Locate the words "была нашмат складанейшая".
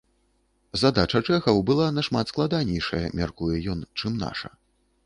1.71-3.05